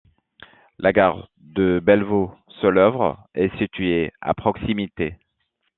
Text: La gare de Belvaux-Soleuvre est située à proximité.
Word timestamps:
La 0.79 0.93
gare 0.93 1.29
de 1.37 1.79
Belvaux-Soleuvre 1.79 3.23
est 3.35 3.55
située 3.59 4.11
à 4.19 4.33
proximité. 4.33 5.19